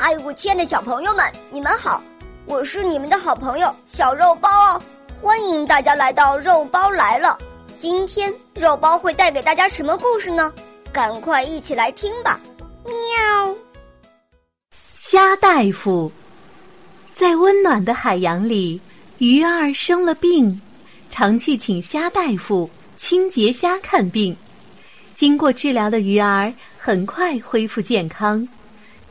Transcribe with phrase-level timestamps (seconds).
[0.00, 2.00] 嗨，我亲爱的小朋友们，你们好！
[2.46, 4.80] 我是你们的好朋友小肉包哦，
[5.20, 7.36] 欢迎大家来到肉包来了。
[7.76, 10.52] 今天肉包会带给大家什么故事呢？
[10.92, 12.38] 赶快一起来听吧！
[12.84, 13.56] 喵。
[15.00, 16.12] 虾大夫
[17.16, 18.80] 在温暖的海洋里，
[19.18, 20.62] 鱼儿生了病，
[21.10, 24.34] 常去请虾大夫清洁虾看病。
[25.16, 28.46] 经过治疗的鱼儿很快恢复健康。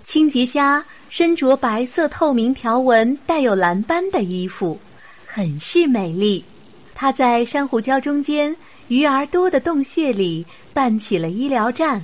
[0.07, 4.79] 清洁虾身着白色透明条纹、带有蓝斑的衣服，
[5.25, 6.41] 很是美丽。
[6.95, 8.55] 它在珊瑚礁中间
[8.87, 12.03] 鱼儿多的洞穴里办起了医疗站。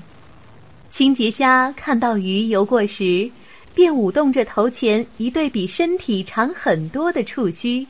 [0.91, 3.31] 清洁虾看到鱼游过时，
[3.73, 7.87] 便舞动着头前一对比身体长很多的触须。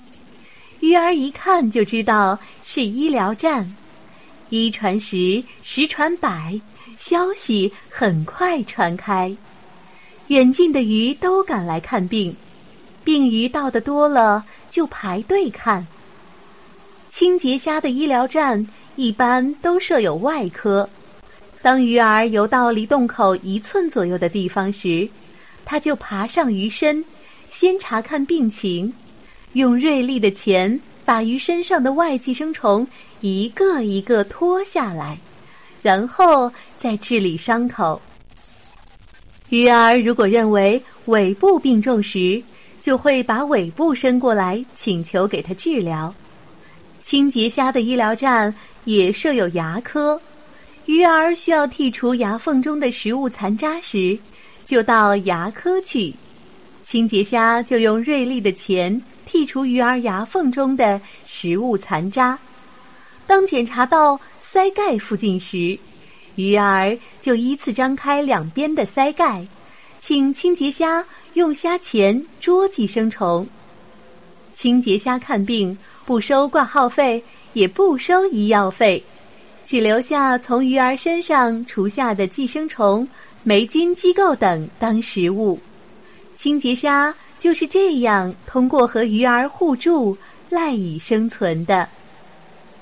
[0.79, 3.75] 鱼儿一看就知道是医疗站。
[4.49, 6.61] 一传十，十传百，
[6.97, 9.35] 消息很快传开。
[10.27, 12.35] 远近的鱼都赶来看病，
[13.03, 15.85] 病鱼到的多了就排队看。
[17.09, 20.89] 清洁虾的医疗站一般都设有外科。
[21.61, 25.07] 当鱼儿游到离洞口一寸左右的地方时，
[25.65, 27.03] 它就爬上鱼身，
[27.51, 28.91] 先查看病情，
[29.53, 32.87] 用锐利的钳把鱼身上的外寄生虫
[33.21, 35.17] 一个一个脱下来，
[35.81, 38.01] 然后再治理伤口。
[39.49, 42.41] 鱼儿如果认为尾部病重时，
[42.81, 46.13] 就会把尾部伸过来，请求给它治疗。
[47.03, 48.53] 清洁虾的医疗站
[48.85, 50.19] 也设有牙科，
[50.85, 54.17] 鱼儿需要剔除牙缝中的食物残渣时，
[54.65, 56.13] 就到牙科去，
[56.83, 62.37] 清洁虾就用锐利的钳剔除鱼儿牙缝中的食物残渣。
[63.27, 65.77] 当检查到鳃盖附近时，
[66.35, 69.45] 鱼儿就依次张开两边的鳃盖，
[69.99, 73.47] 请清洁虾用虾钳捉寄生虫。
[74.55, 79.03] 清洁虾看病不收挂号费，也不收医药费，
[79.65, 83.07] 只留下从鱼儿身上除下的寄生虫、
[83.43, 85.59] 霉菌、机构等当食物。
[86.35, 90.17] 清洁虾就是这样通过和鱼儿互助
[90.49, 91.87] 赖以生存的。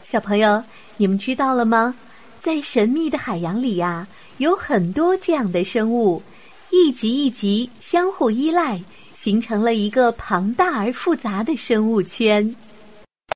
[0.03, 0.61] 小朋友，
[0.97, 1.95] 你们知道了吗？
[2.41, 4.07] 在神秘的海洋里呀，
[4.39, 6.23] 有很多这样的生物，
[6.71, 8.81] 一级一级相互依赖，
[9.15, 12.55] 形成了一个庞大而复杂的生物圈。